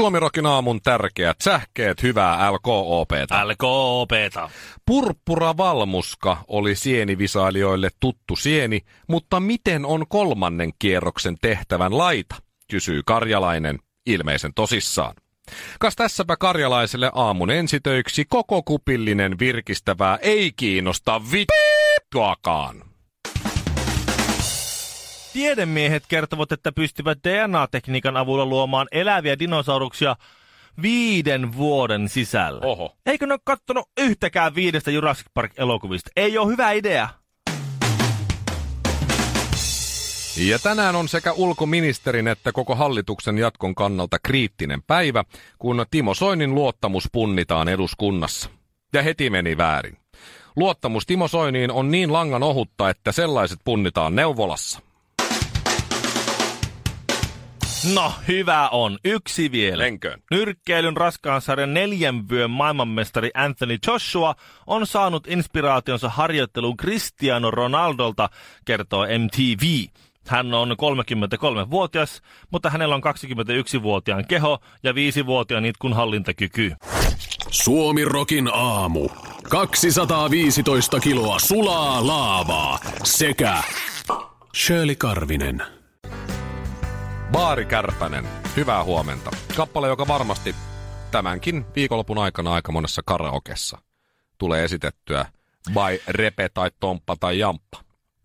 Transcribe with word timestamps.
Suomirokin 0.00 0.46
aamun 0.46 0.80
tärkeät 0.82 1.36
sähkeet, 1.40 2.02
hyvää 2.02 2.52
LKOPta. 2.52 3.48
LKOPta. 3.48 4.50
Purppura 4.86 5.56
valmuska 5.56 6.36
oli 6.48 6.74
sienivisailijoille 6.74 7.90
tuttu 8.00 8.36
sieni, 8.36 8.80
mutta 9.08 9.40
miten 9.40 9.86
on 9.86 10.04
kolmannen 10.08 10.70
kierroksen 10.78 11.36
tehtävän 11.40 11.98
laita, 11.98 12.36
kysyy 12.70 13.02
karjalainen 13.06 13.78
ilmeisen 14.06 14.54
tosissaan. 14.54 15.14
Kas 15.80 15.96
tässäpä 15.96 16.36
karjalaiselle 16.36 17.10
aamun 17.14 17.50
ensitöiksi 17.50 18.24
koko 18.28 18.62
kupillinen 18.62 19.38
virkistävää 19.38 20.18
ei 20.22 20.52
kiinnosta 20.56 21.20
vittuakaan. 21.32 22.89
Tiedemiehet 25.32 26.04
kertovat, 26.08 26.52
että 26.52 26.72
pystyvät 26.72 27.18
DNA-tekniikan 27.28 28.16
avulla 28.16 28.46
luomaan 28.46 28.86
eläviä 28.92 29.38
dinosauruksia 29.38 30.16
viiden 30.82 31.56
vuoden 31.56 32.08
sisällä. 32.08 32.66
Oho. 32.66 32.96
Eikö 33.06 33.26
ne 33.26 33.32
ole 33.34 33.40
kattonut 33.44 33.88
yhtäkään 33.98 34.54
viidestä 34.54 34.90
Jurassic 34.90 35.26
Park-elokuvista? 35.34 36.10
Ei 36.16 36.38
ole 36.38 36.52
hyvä 36.52 36.70
idea. 36.72 37.08
Ja 40.36 40.58
tänään 40.58 40.96
on 40.96 41.08
sekä 41.08 41.32
ulkoministerin 41.32 42.28
että 42.28 42.52
koko 42.52 42.74
hallituksen 42.74 43.38
jatkon 43.38 43.74
kannalta 43.74 44.18
kriittinen 44.18 44.82
päivä, 44.82 45.24
kun 45.58 45.86
Timo 45.90 46.14
Soinin 46.14 46.54
luottamus 46.54 47.08
punnitaan 47.12 47.68
eduskunnassa. 47.68 48.50
Ja 48.92 49.02
heti 49.02 49.30
meni 49.30 49.56
väärin. 49.56 49.96
Luottamus 50.56 51.06
Timo 51.06 51.28
Soiniin 51.28 51.70
on 51.70 51.90
niin 51.90 52.12
langan 52.12 52.42
ohutta, 52.42 52.90
että 52.90 53.12
sellaiset 53.12 53.58
punnitaan 53.64 54.16
neuvolassa. 54.16 54.80
No, 57.84 58.12
hyvä 58.28 58.68
on. 58.68 58.98
Yksi 59.04 59.52
vielä. 59.52 59.82
Lenköön. 59.82 60.22
Nyrkkeilyn 60.30 60.96
raskaan 60.96 61.42
sarjan 61.42 61.74
neljän 61.74 62.28
vyön 62.28 62.50
maailmanmestari 62.50 63.30
Anthony 63.34 63.78
Joshua 63.86 64.34
on 64.66 64.86
saanut 64.86 65.26
inspiraationsa 65.26 66.08
harjoitteluun 66.08 66.76
Cristiano 66.76 67.50
Ronaldolta, 67.50 68.28
kertoo 68.64 69.04
MTV. 69.04 69.86
Hän 70.26 70.54
on 70.54 70.70
33-vuotias, 70.70 72.22
mutta 72.50 72.70
hänellä 72.70 72.94
on 72.94 73.02
21-vuotiaan 73.02 74.26
keho 74.26 74.58
ja 74.82 74.92
5-vuotiaan 74.92 75.64
itkun 75.64 75.92
hallintakyky. 75.92 76.72
Suomi 77.50 78.04
Rokin 78.04 78.50
aamu. 78.54 79.08
215 79.50 81.00
kiloa 81.00 81.38
sulaa 81.38 82.06
laavaa 82.06 82.78
sekä 83.04 83.62
Shirley 84.56 84.96
Karvinen. 84.96 85.79
Baari 87.32 87.64
Kärpänen, 87.66 88.28
hyvää 88.56 88.84
huomenta. 88.84 89.30
Kappale, 89.56 89.88
joka 89.88 90.08
varmasti 90.08 90.54
tämänkin 91.10 91.64
viikonlopun 91.76 92.18
aikana 92.18 92.52
aika 92.54 92.72
monessa 92.72 93.02
karaokessa 93.06 93.78
tulee 94.38 94.64
esitettyä 94.64 95.26
by 95.68 96.02
Repe 96.08 96.48
tai 96.48 96.70
Tomppa 96.80 97.16
tai 97.20 97.38
Jamppa. 97.38 97.80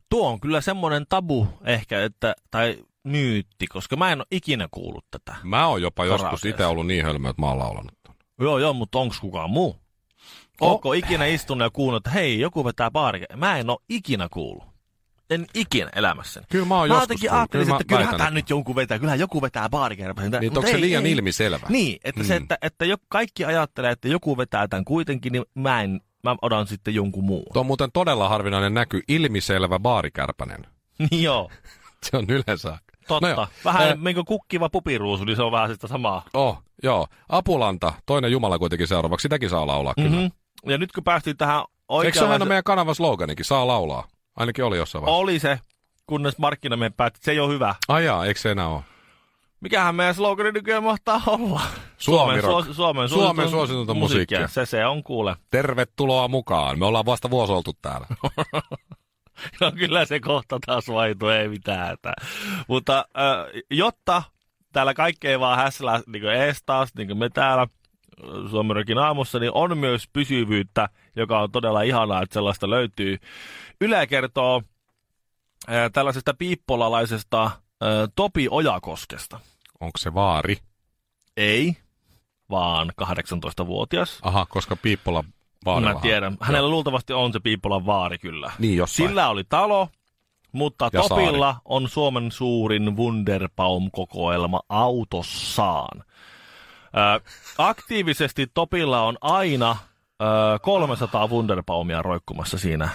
Tuo 0.10 0.30
on 0.30 0.40
kyllä 0.40 0.62
semmoinen 0.62 1.06
tabu 1.10 1.48
ehkä, 1.64 2.04
että, 2.04 2.36
tai 2.52 2.78
myytti, 3.04 3.68
koska 3.68 3.96
mä 3.96 4.12
en 4.12 4.20
ole 4.20 4.28
ikinä 4.32 4.68
kuullut 4.72 5.06
tätä. 5.12 5.36
Mä 5.44 5.68
oon 5.68 5.82
jopa 5.82 6.06
joskus 6.06 6.22
Karaokeessa. 6.22 6.50
itse 6.50 6.66
ollut 6.66 6.88
niin 6.88 7.06
hölmö, 7.06 7.30
että 7.30 7.42
mä 7.42 7.48
oon 7.48 7.60
laulanut 7.60 7.94
ton. 8.04 8.16
Joo, 8.40 8.60
joo, 8.60 8.74
mutta 8.74 9.00
onko 9.00 9.16
kukaan 9.22 9.50
muu? 9.50 9.76
Onko 10.62 10.94
ikinä 10.94 11.26
istunut 11.26 11.66
ja 11.66 11.70
kuullut, 11.70 12.08
että 12.08 12.10
hei, 12.20 12.40
joku 12.40 12.66
vetää 12.66 12.92
baari? 12.92 13.24
Mä 13.36 13.58
en 13.58 13.70
ole 13.70 13.78
ikinä 13.90 14.28
kuullut. 14.32 14.75
En 15.30 15.46
ikinä 15.54 15.90
elämässäni. 15.96 16.46
Kyllä 16.50 16.66
mä 16.66 16.78
oon 16.80 16.90
Mä 16.90 16.94
joskus 16.96 17.04
jotenkin 17.04 17.32
ajattelin, 17.32 17.66
Kyllä 17.66 17.78
että 17.80 17.88
kyllähän 17.96 18.16
että- 18.16 18.32
nyt 18.32 18.50
joku 18.50 18.76
vetää, 18.76 19.00
kyllähän 19.00 19.20
joku 19.20 19.42
vetää 19.42 19.70
baarikärpäsen. 19.70 20.32
Niin, 20.32 20.58
onko 20.58 20.70
se 20.72 20.82
liian 20.82 21.06
ei. 21.06 21.12
ilmiselvä? 21.12 21.66
Niin, 21.70 21.98
että 22.04 22.24
se, 22.24 22.40
Mm. 22.40 22.44
että, 22.44 22.58
että 22.62 22.86
jo, 22.86 22.96
kaikki 23.10 23.46
ajattelee, 23.46 23.92
että 23.92 24.08
joku 24.08 24.38
vetää 24.38 24.68
tämän 24.68 24.86
kuitenkin, 24.86 25.32
niin 25.32 25.44
mä 25.56 25.82
en, 25.82 26.02
mä 26.24 26.36
odan 26.42 26.68
sitten 26.68 26.96
jonkun 26.96 27.24
muun. 27.24 27.46
Tuo 27.54 27.60
on 27.60 27.66
muuten 27.66 27.92
todella 27.92 28.30
harvinainen 28.30 28.74
näky, 28.74 29.02
ilmiselvä 29.08 29.80
baarikärpänen. 29.80 30.68
Niin 31.00 31.24
joo, 31.30 31.52
Se 32.04 32.18
on 32.18 32.26
yleensä. 32.30 32.78
totta. 33.08 33.28
No 33.28 33.34
joo. 33.34 33.48
vähän 33.66 33.90
Eh, 33.90 33.98
niin 33.98 34.16
kuin 34.16 34.26
kukkiva 34.26 34.70
pupiruusu, 34.70 35.24
niin 35.24 35.36
se 35.36 35.44
on 35.44 35.52
vähän 35.52 35.70
sitä 35.74 35.88
samaa. 35.88 36.26
Oh, 36.34 36.64
joo. 36.84 37.08
Apulanta, 37.30 37.94
toinen 38.06 38.32
Jumala 38.32 38.60
kuitenkin 38.60 38.88
seuraavaksi, 38.88 39.22
sitäkin 39.26 39.50
saa 39.50 39.68
laulaa 39.68 39.94
kyllä. 39.96 40.10
Mm-hmm. 40.10 40.32
Ja 40.72 40.78
nyt 40.78 40.92
kun 40.92 41.04
päästiin 41.04 41.38
tähän 41.38 41.64
Eikö 42.06 42.20
se 42.20 42.26
ole 42.26 42.46
meidän 42.46 42.64
kanavan 42.64 42.96
sloganikin, 42.96 43.46
saa 43.46 43.68
laulaa? 43.68 44.08
Ainakin 44.36 44.66
oli 44.66 44.78
jossain 44.78 45.02
vaiheessa. 45.02 45.22
Oli 45.22 45.40
se, 45.40 45.60
kunnes 46.08 46.38
markkinamien 46.38 46.94
päätti, 46.94 47.18
että 47.18 47.26
se 47.26 47.32
ei 47.32 47.40
ole 47.40 47.54
hyvä. 47.54 47.76
Ai 47.88 48.06
jaa, 48.06 48.26
eikö 48.26 48.40
se 48.40 48.52
enää 48.52 48.68
ole? 48.68 48.82
Mikähän 49.62 49.96
meidän 49.96 50.16
slogani 50.16 50.52
nykyään 50.52 50.84
mahtaa 50.84 51.22
olla? 51.28 51.62
Suomi 51.98 52.42
rock. 52.42 52.66
suos, 52.66 52.76
Suomen, 52.76 53.10
Suomen 53.10 53.50
suosituinta 53.50 53.94
musiikkia. 53.94 54.48
Se 54.48 54.66
se 54.66 54.86
on 54.86 55.04
kuule. 55.04 55.36
Tervetuloa 55.50 56.28
mukaan. 56.28 56.80
Me 56.80 56.86
ollaan 56.86 57.06
vasta 57.06 57.30
vuosi 57.30 57.54
oltu 57.54 57.74
täällä. 57.82 58.08
No 59.62 59.72
kyllä 59.72 60.06
se 60.06 60.20
kohta 60.20 60.60
taas 60.66 60.88
vaihtuu, 60.88 61.30
ei 61.30 61.48
mitään. 61.48 61.94
Että. 61.94 62.14
Mutta 62.68 63.06
äh, 63.18 63.64
jotta 63.72 64.24
täällä 64.74 64.94
kaikki 64.94 65.28
ei 65.28 65.40
vaan 65.40 65.58
häslää 65.58 66.02
niin 66.08 66.22
kuin 66.22 66.34
ees 66.34 66.64
taas, 66.66 66.90
niin 66.98 67.08
kuin 67.08 67.18
me 67.18 67.30
täällä 67.30 67.68
Suomerokin 68.50 68.98
aamussa, 68.98 69.40
niin 69.40 69.52
on 69.54 69.78
myös 69.78 70.08
pysyvyyttä, 70.14 70.90
joka 71.16 71.40
on 71.40 71.52
todella 71.52 71.82
ihanaa, 71.82 72.22
että 72.22 72.34
sellaista 72.34 72.70
löytyy. 72.70 73.18
Yle 73.82 74.08
kertoo 74.08 74.62
äh, 75.70 75.92
tällaisesta 75.94 76.34
piippolalaisesta 76.34 77.44
äh, 77.44 77.52
Topi 78.16 78.48
Ojakoskesta. 78.52 79.40
Onko 79.80 79.98
se 79.98 80.14
vaari? 80.14 80.58
Ei, 81.38 81.78
vaan 82.50 82.92
18-vuotias. 83.02 84.20
Aha, 84.22 84.46
koska 84.50 84.76
Piippola 84.76 85.24
vaarilla. 85.66 85.94
Mä 85.94 86.00
tiedän. 86.00 86.38
Hänellä 86.42 86.70
luultavasti 86.70 87.14
on 87.14 87.34
se 87.34 87.40
Piippolan 87.40 87.86
vaari 87.86 88.18
kyllä. 88.18 88.52
Niin 88.60 88.78
jossain. 88.78 89.10
Sillä 89.10 89.30
oli 89.30 89.44
talo, 89.44 89.90
mutta 90.52 90.90
Ja 90.94 91.02
Topilla 91.02 91.56
on 91.66 91.90
Suomen 91.90 92.32
suurin 92.32 92.98
Wunderbaum-kokoelma 92.98 94.60
autossaan. 94.70 96.04
Ö, 96.98 97.22
aktiivisesti 97.58 98.48
Topilla 98.54 99.02
on 99.02 99.18
aina 99.22 99.78
ö, 100.22 100.26
300 100.62 101.28
Wunderbaumia 101.28 102.02
roikkumassa 102.02 102.58
siinä, 102.58 102.90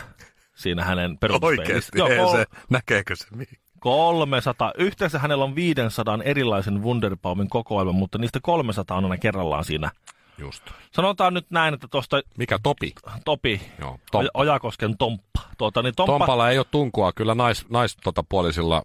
siinä 0.54 0.84
hänen. 0.84 1.18
Oikeesti, 1.42 1.98
Joo, 1.98 2.08
kol- 2.08 2.36
se, 2.36 2.46
näkeekö 2.70 3.16
se 3.16 3.26
mihin? 3.30 3.58
300. 3.80 4.72
Yhteensä 4.78 5.18
hänellä 5.18 5.44
on 5.44 5.54
500 5.54 6.18
erilaisen 6.24 6.82
Wunderbaumin 6.82 7.48
kokoelma, 7.48 7.92
mutta 7.92 8.18
niistä 8.18 8.38
300 8.42 8.96
on 8.96 9.04
aina 9.04 9.16
kerrallaan 9.16 9.64
siinä. 9.64 9.90
Just. 10.38 10.70
Sanotaan 10.92 11.34
nyt 11.34 11.46
näin, 11.50 11.74
että 11.74 11.88
tuosta 11.90 12.22
Mikä 12.38 12.58
Topi? 12.62 12.94
Topi, 13.24 13.60
Joo, 13.78 13.98
Tomppa. 14.12 14.30
Ojakosken 14.34 14.98
Tomppa. 14.98 15.40
Tuota, 15.58 15.82
niin 15.82 15.94
Tomppa 15.94 16.18
Tompalla 16.18 16.50
ei 16.50 16.58
ole 16.58 16.66
tunkua 16.70 17.12
kyllä 17.12 17.34
nais, 17.34 17.66
nais 17.68 17.96
tota, 18.04 18.24
puolisilla 18.28 18.82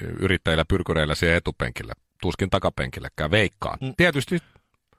yrittäjillä 0.00 0.64
pyrkyreillä 0.68 1.14
siihen 1.14 1.36
etupenkille. 1.36 1.92
Tuskin 2.26 2.50
takapenkillekään, 2.50 3.30
veikkaan. 3.30 3.78
Mm. 3.80 3.94
Tietysti 3.96 4.38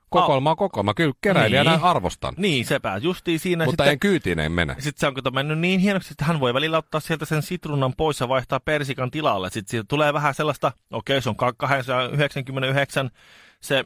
kokoelma 0.10 0.52
on 0.52 0.58
kokoelma. 0.58 0.94
Kyllä 0.94 1.14
keräilijänä 1.22 1.72
Niin. 1.72 1.84
arvostan. 1.84 2.34
Niin, 2.38 2.66
sepä 2.66 2.98
justiin 2.98 3.40
siinä. 3.40 3.66
Mutta 3.66 3.84
sitten, 3.84 3.92
en 3.94 4.00
kyytiin 4.00 4.40
ei 4.40 4.50
mene. 4.50 4.74
sitten 4.80 5.00
se 5.00 5.08
on 5.08 5.14
kato 5.14 5.32
mennyt 5.32 5.60
niin 5.60 5.80
hienoksi, 5.80 6.08
että 6.14 6.26
hän 6.26 6.40
voi 6.40 6.54
välillä 6.54 6.78
ottaa 6.78 7.02
sieltä 7.02 7.26
sen 7.26 7.42
sitruunan 7.42 7.94
pois 7.98 8.20
ja 8.20 8.28
vaihtaa 8.30 8.60
persikan 8.60 9.12
tilalle. 9.12 9.50
Sitten 9.50 9.72
siitä 9.72 9.86
tulee 9.90 10.14
vähän 10.14 10.34
sellaista, 10.34 10.72
okei 10.92 11.22
se 11.22 11.30
on 11.30 11.36
ka- 11.36 11.54
299, 11.54 13.10
se 13.62 13.84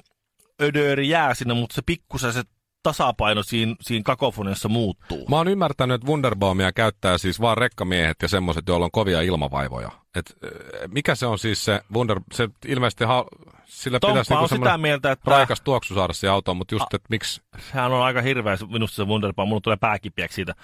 ödööri 0.62 1.10
jää 1.10 1.34
sinne, 1.34 1.54
mutta 1.54 1.76
se 1.76 1.82
pikkusen 1.86 2.34
se 2.34 2.44
tasapaino 2.83 3.44
siinä, 3.44 3.75
siinä 3.81 4.04
kakofoniassa 4.06 4.69
muuttuu. 4.69 5.25
Mä 5.30 5.36
oon 5.36 5.48
ymmärtänyt, 5.48 5.95
että 5.95 6.07
Wunderbaumia 6.07 6.72
käyttää 6.72 7.18
siis 7.18 7.42
vaan 7.42 7.57
rekkamiehet 7.57 8.18
ja 8.22 8.28
semmoiset, 8.28 8.68
joilla 8.68 8.86
on 8.86 8.92
kovia 8.92 9.22
ilmavaivoja. 9.22 9.92
Et, 10.16 10.38
äh, 10.45 10.51
mikä 10.88 11.16
se 11.16 11.25
on 11.25 11.39
siis 11.39 11.66
se 11.66 11.81
Wunder... 11.94 12.22
Se 12.33 12.50
ilmeisesti 12.68 13.04
ha, 13.04 13.25
sillä 13.66 14.00
pitäisi 14.01 14.30
Tomppa 14.30 14.36
niinku 14.36 14.56
on 14.56 14.68
sitä 14.68 14.78
mieltä, 14.78 15.12
että 15.12 15.31
raikas 15.31 15.62
tuoksu 15.62 15.95
saada 15.95 16.13
siihen 16.13 16.33
autoon, 16.33 16.57
mutta 16.57 16.75
just, 16.75 16.94
että 16.94 17.07
miksi... 17.10 17.42
sehän 17.72 17.92
on 17.92 18.04
aika 18.04 18.22
hirveä 18.22 18.56
se- 18.56 18.66
minusta 18.66 18.95
se 18.95 19.04
Wunderbaum, 19.04 19.50
mulla 19.50 19.62
tulee 19.62 19.77
pääkipiäksi 19.77 20.36
siitä. 20.36 20.56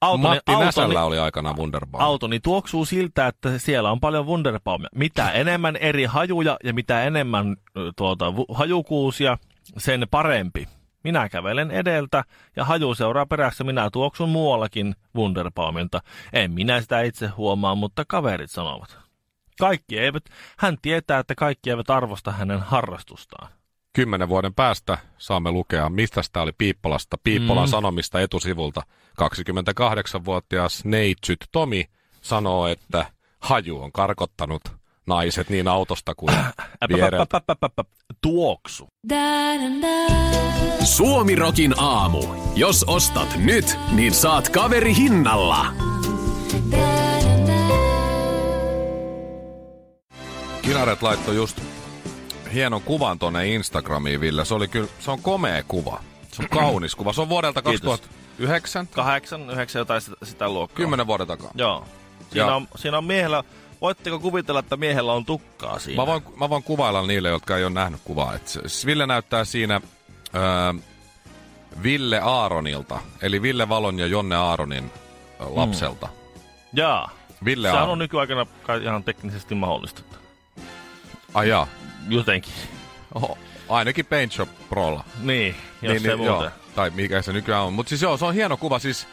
Autoni, 0.00 0.22
Matti 0.22 0.52
autoni, 0.52 0.66
Näsällä 0.66 1.04
oli 1.04 1.18
aikanaan 1.18 1.56
Wunderbaum. 1.56 2.04
autoni 2.04 2.40
tuoksuu 2.40 2.84
siltä, 2.84 3.26
että 3.26 3.58
siellä 3.58 3.90
on 3.90 4.00
paljon 4.00 4.26
Wunderbaumia. 4.26 4.88
Mitä 4.94 5.30
enemmän 5.30 5.76
eri 5.76 6.04
hajuja 6.04 6.56
ja 6.64 6.74
mitä 6.74 7.04
enemmän 7.04 7.56
tuota, 7.96 8.32
hajukuusia, 8.54 9.38
sen 9.78 10.06
parempi. 10.10 10.68
Minä 11.04 11.28
kävelen 11.28 11.70
edeltä 11.70 12.24
ja 12.56 12.64
haju 12.64 12.94
seuraa 12.94 13.26
perässä. 13.26 13.64
Minä 13.64 13.90
tuoksun 13.90 14.28
muuallakin 14.28 14.94
Wunderbaumilta. 15.16 16.00
En 16.32 16.52
minä 16.52 16.80
sitä 16.80 17.02
itse 17.02 17.26
huomaa, 17.26 17.74
mutta 17.74 18.04
kaverit 18.08 18.50
sanovat. 18.50 18.98
Kaikki 19.58 19.98
eivät, 19.98 20.24
hän 20.58 20.76
tietää, 20.82 21.18
että 21.18 21.34
kaikki 21.34 21.70
eivät 21.70 21.90
arvosta 21.90 22.32
hänen 22.32 22.60
harrastustaan. 22.60 23.48
Kymmenen 23.92 24.28
vuoden 24.28 24.54
päästä 24.54 24.98
saamme 25.18 25.50
lukea, 25.50 25.88
mistä 25.88 26.22
sitä 26.22 26.42
oli 26.42 26.52
Piippolasta, 26.58 27.18
Piippolan 27.24 27.68
Mm. 27.68 27.70
sanomista 27.70 28.20
etusivulta. 28.20 28.82
28-vuotias 29.20 30.84
neitsyt 30.84 31.44
Tomi 31.52 31.84
sanoo, 32.22 32.66
että 32.68 33.06
haju 33.40 33.82
on 33.82 33.92
karkottanut 33.92 34.62
naiset 35.06 35.50
niin 35.50 35.68
autosta 35.68 36.14
kuin 36.14 36.34
viereltä. 36.88 37.22
Äpäpäpäpäpäpä. 37.22 37.84
Tuoksu. 38.20 38.88
Suomirokin 40.84 41.74
aamu. 41.78 42.22
Jos 42.56 42.84
ostat 42.84 43.36
nyt, 43.36 43.78
niin 43.92 44.14
saat 44.14 44.48
kaveri 44.48 44.94
hinnalla. 44.96 45.66
Kinaret 50.62 51.02
laittoi 51.02 51.36
just 51.36 51.60
hienon 52.54 52.82
kuvan 52.82 53.18
tonne 53.18 53.48
Instagramiin, 53.48 54.20
Ville. 54.20 54.44
Se 54.44 54.54
oli 54.54 54.68
kyllä, 54.68 54.88
se 55.00 55.10
on 55.10 55.22
komea 55.22 55.62
kuva. 55.62 56.00
Se 56.32 56.42
on 56.42 56.48
kaunis 56.48 56.94
kuva. 56.94 57.12
Se 57.12 57.20
on 57.20 57.28
vuodelta 57.28 57.62
Kiitos. 57.62 58.00
2009, 58.00 58.88
Kahdeksan, 58.88 59.50
yhdeksän 59.50 59.80
jotain 59.80 60.00
sitä, 60.00 60.16
sitä 60.22 60.48
luokkaa. 60.48 60.76
kymmenen 60.76 61.06
vuoden 61.06 61.26
takaa. 61.26 61.50
Joo. 61.54 61.84
Siinä 62.30 62.46
Joo. 62.46 62.56
on, 62.56 62.68
siinä 62.76 62.98
on 62.98 63.04
miehellä, 63.04 63.44
voitteko 63.84 64.18
kuvitella, 64.18 64.60
että 64.60 64.76
miehellä 64.76 65.12
on 65.12 65.24
tukkaa 65.24 65.78
siinä? 65.78 66.02
Mä 66.02 66.06
voin, 66.06 66.22
mä 66.36 66.48
voin 66.48 66.62
kuvailla 66.62 67.06
niille, 67.06 67.28
jotka 67.28 67.56
ei 67.56 67.64
ole 67.64 67.72
nähnyt 67.72 68.00
kuvaa. 68.04 68.34
Et 68.34 68.58
Ville 68.86 69.06
näyttää 69.06 69.44
siinä 69.44 69.80
öö, 70.34 70.42
Ville 71.82 72.20
Aaronilta, 72.20 72.98
eli 73.22 73.42
Ville 73.42 73.68
Valon 73.68 73.98
ja 73.98 74.06
Jonne 74.06 74.36
Aaronin 74.36 74.90
lapselta. 75.38 76.08
Jaa. 76.72 77.10
Ville 77.44 77.68
Sehän 77.68 77.78
Aaron. 77.78 77.92
on 77.92 77.98
nykyaikana 77.98 78.46
kai 78.62 78.82
ihan 78.82 79.04
teknisesti 79.04 79.54
mahdollista. 79.54 80.02
Ai 81.34 81.48
jaa. 81.48 81.66
Jotenkin. 82.08 82.52
Oho. 83.14 83.38
Ainakin 83.68 84.06
Paint 84.06 84.32
Shop 84.32 84.48
Prolla. 84.68 85.04
Niin, 85.20 85.54
jos 85.82 85.92
niin, 85.92 86.02
se 86.02 86.08
joo. 86.08 86.16
muuten. 86.16 86.50
Tai 86.74 86.90
mikä 86.90 87.22
se 87.22 87.32
nykyään 87.32 87.62
on. 87.62 87.72
Mutta 87.72 87.88
siis 87.88 88.02
joo, 88.02 88.16
se 88.16 88.24
on 88.24 88.34
hieno 88.34 88.56
kuva. 88.56 88.78
Siis 88.78 89.06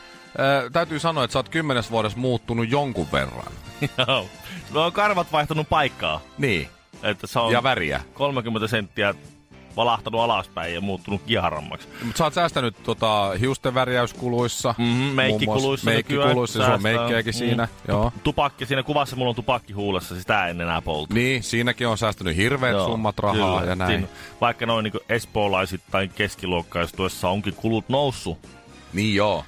täytyy 0.71 0.99
sanoa, 0.99 1.23
että 1.23 1.33
sä 1.33 1.39
oot 1.39 1.49
kymmenes 1.49 1.91
vuodessa 1.91 2.17
muuttunut 2.17 2.69
jonkun 2.69 3.07
verran. 3.11 3.53
Joo. 4.07 4.25
no 4.71 4.85
on 4.85 4.91
karvat 4.91 5.31
vaihtanut 5.31 5.69
paikkaa. 5.69 6.21
Niin. 6.37 6.67
Että 7.03 7.27
se 7.27 7.39
on 7.39 7.51
Ja 7.51 7.63
väriä. 7.63 8.01
30 8.13 8.67
senttiä 8.67 9.13
valahtanut 9.75 10.21
alaspäin 10.21 10.73
ja 10.73 10.81
muuttunut 10.81 11.21
kiharammaksi. 11.27 11.87
Mutta 12.03 12.17
sä 12.17 12.23
oot 12.23 12.33
säästänyt 12.33 12.83
tota, 12.83 13.31
hiusten 13.39 13.73
värjäyskuluissa. 13.73 14.75
Mhm, 14.77 14.87
meikkikuluissa 14.87 15.85
Meikkikuluissa, 15.85 16.65
se 16.65 16.71
on 16.71 16.81
meikkejäkin 16.81 17.33
siinä. 17.33 17.65
Mm. 17.65 17.71
Joo. 17.87 18.13
Tupakki, 18.23 18.65
siinä 18.65 18.83
kuvassa 18.83 19.15
mulla 19.15 19.29
on 19.29 19.35
tupakki 19.35 19.73
huulessa, 19.73 20.15
sitä 20.15 20.47
en 20.47 20.61
enää 20.61 20.81
polta. 20.81 21.13
Niin, 21.13 21.43
siinäkin 21.43 21.87
on 21.87 21.97
säästänyt 21.97 22.35
hirveät 22.35 22.73
Joo, 22.75 22.85
summat 22.85 23.19
rahaa 23.19 23.59
kyllä. 23.59 23.71
ja 23.71 23.75
näin. 23.75 23.91
Siinä, 23.91 24.07
vaikka 24.41 24.65
noin 24.65 24.83
niin 24.83 24.93
espoolaisittain 25.09 26.09
keskiluokkaistuessa 26.09 27.29
onkin 27.29 27.53
kulut 27.55 27.89
noussut. 27.89 28.37
Niin 28.93 29.15
joo. 29.15 29.45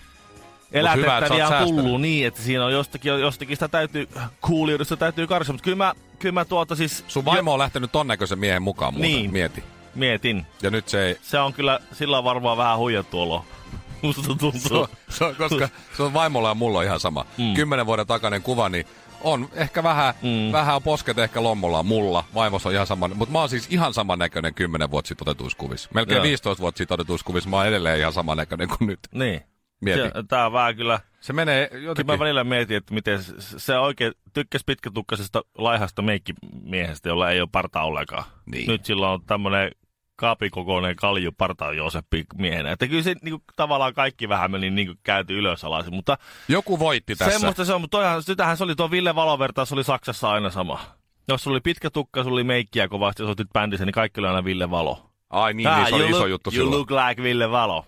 Elätettäviä 0.74 1.48
on 1.48 1.68
tullut 1.68 2.02
niin, 2.02 2.28
että 2.28 2.42
siinä 2.42 2.66
on 2.66 2.74
jostakin, 2.74 3.12
jostakin 3.12 3.56
sitä 3.56 3.68
täytyy, 3.68 4.10
kuulijoudesta 4.42 4.98
täytyy 4.98 5.28
karsia. 5.28 5.54
Mutta 5.54 5.64
kyllä 5.64 5.78
mä, 5.78 5.94
kyllä 6.20 6.34
mä 6.34 6.46
tuota 6.46 6.75
siis 6.75 7.04
Sun 7.08 7.25
vaimo 7.25 7.54
on 7.54 7.60
lähtenyt 7.60 7.92
ton 7.92 8.08
näköisen 8.08 8.40
miehen 8.40 8.62
mukaan 8.62 8.94
muuten. 8.94 9.12
Niin. 9.12 9.31
Mieti. 9.31 9.64
mietin. 9.96 10.46
Ja 10.62 10.70
nyt 10.70 10.88
se 10.90 11.06
ei... 11.06 11.18
Se 11.22 11.40
on 11.40 11.54
kyllä, 11.54 11.80
sillä 11.92 12.18
on 12.18 12.24
varmaan 12.24 12.58
vähän 12.58 12.78
huijattu 12.78 13.22
olo. 13.22 13.46
Musta 14.02 14.22
tuntuu. 14.22 14.52
Se 14.58 14.74
on, 14.74 14.88
se 15.10 15.24
on, 15.24 15.36
koska 15.36 15.70
se 15.98 16.04
on 16.04 16.14
vaimolla 16.14 16.50
ja 16.50 16.56
mulla 16.56 16.80
on 16.80 16.86
ihan 16.86 17.00
sama. 17.00 17.26
Mm. 17.38 17.54
Kymmenen 17.54 17.86
vuoden 17.86 18.08
takainen 18.08 18.42
kuva, 18.42 18.69
niin 18.69 18.86
on 19.22 19.50
ehkä 19.54 19.84
vähän, 19.84 20.14
mm. 20.22 20.52
vähän 20.52 20.76
on 20.76 20.84
posket 20.84 21.19
ehkä 21.19 21.44
lommolla 21.44 21.84
mulla. 21.84 22.24
Vaimossa 22.34 22.69
on 22.69 22.76
ihan 22.76 22.88
sama. 22.88 23.08
Mutta 23.08 23.31
mä 23.31 23.40
oon 23.40 23.50
siis 23.50 23.68
ihan 23.69 23.94
saman 23.94 24.19
näköinen 24.19 24.54
kymmenen 24.54 24.92
vuotta 24.92 25.08
sitten 25.08 25.30
otetuissa 25.30 25.58
kuvissa. 25.58 25.90
Melkein 25.94 26.16
Joo. 26.16 26.24
15 26.24 26.62
vuotta 26.62 26.78
sitten 26.78 26.96
otetuissa 26.96 27.26
kuvissa. 27.26 27.50
Mä 27.50 27.58
oon 27.58 27.68
edelleen 27.68 28.00
ihan 28.00 28.14
saman 28.14 28.38
näköinen 28.38 28.68
kuin 28.68 28.88
nyt. 28.88 29.00
Niin. 29.12 29.42
Mieti. 29.83 30.01
Se, 30.01 30.12
tää 30.27 30.45
on 30.45 30.53
vähän 30.53 30.75
kyllä... 30.75 31.00
Se 31.21 31.33
menee 31.33 31.68
Kyllä 31.68 31.83
jotenkin... 31.85 32.13
mä 32.13 32.19
välillä 32.19 32.44
mietin, 32.44 32.77
että 32.77 32.94
miten 32.94 33.24
se, 33.24 33.33
se 33.39 33.77
oikein 33.77 34.13
tykkäs 34.33 34.62
pitkätukkaisesta 34.65 35.41
laihasta 35.57 36.01
meikkimiehestä, 36.01 37.09
jolla 37.09 37.31
ei 37.31 37.41
ole 37.41 37.50
partaa 37.51 37.85
ollenkaan. 37.85 38.24
Niin. 38.45 38.68
Nyt 38.68 38.85
sillä 38.85 39.09
on 39.09 39.21
tämmönen 39.25 39.71
kaapikokoinen 40.15 40.95
kalju 40.95 41.31
parta 41.31 41.74
Jooseppi 41.74 42.25
miehenä. 42.38 42.71
Että 42.71 42.88
kyllä 42.88 43.03
se 43.03 43.15
niinku, 43.21 43.44
tavallaan 43.56 43.94
kaikki 43.94 44.30
vähän 44.30 44.51
meni 44.51 44.69
niinku 44.69 44.94
käyty 45.03 45.38
ylös 45.38 45.63
alaisin, 45.63 45.94
mutta 45.94 46.18
Joku 46.47 46.80
voitti 46.80 47.15
tässä. 47.15 47.33
semmoista 47.33 47.65
se 47.65 47.74
on, 47.74 47.81
mutta 47.81 47.97
toihan, 47.97 48.24
sitähän 48.24 48.57
se 48.57 48.63
oli 48.63 48.75
tuo 48.75 48.91
Ville 48.91 49.15
Valovertaus 49.15 49.74
oli 49.74 49.83
Saksassa 49.83 50.31
aina 50.31 50.50
sama. 50.50 50.80
Jos 51.27 51.44
sulla 51.44 51.56
oli 51.56 51.62
pitkä 51.62 51.89
tukka, 51.89 52.24
sulla 52.24 52.35
oli 52.35 52.44
meikkiä 52.44 52.88
kovasti 52.88 53.24
ja 53.24 53.27
soitit 53.27 53.53
bändissä, 53.53 53.85
niin 53.85 53.94
kaikki 53.94 54.19
oli 54.19 54.27
aina 54.27 54.44
Ville 54.44 54.71
Valo. 54.71 55.09
Ai 55.30 55.53
niin, 55.53 55.69
niin 55.75 55.88
se 55.88 55.95
oli 55.95 56.03
you 56.03 56.09
iso 56.09 56.19
look, 56.19 56.30
juttu 56.30 56.50
You 56.50 56.51
silloin. 56.53 56.77
look 56.80 56.91
like 56.91 57.24
Ville 57.24 57.51
Valo. 57.51 57.85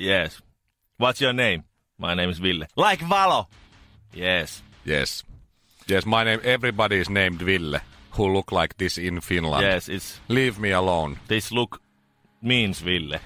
Yes. 0.00 0.44
What's 0.98 1.20
your 1.20 1.32
name? 1.32 1.62
My 1.96 2.14
name 2.14 2.28
is 2.28 2.38
Ville. 2.40 2.64
Like 2.74 2.98
Valo. 3.00 3.46
Yes. 4.12 4.62
Yes. 4.84 5.22
Yes, 5.86 6.04
my 6.04 6.24
name, 6.24 6.40
everybody 6.42 6.96
is 6.96 7.08
named 7.08 7.40
Ville, 7.40 7.78
who 8.10 8.32
look 8.34 8.50
like 8.50 8.76
this 8.78 8.98
in 8.98 9.20
Finland. 9.20 9.62
Yes, 9.62 9.88
it's 9.88 10.20
Leave 10.26 10.58
me 10.58 10.70
alone. 10.72 11.18
this 11.28 11.52
look 11.52 11.80
means 12.42 12.80
Ville. 12.80 13.16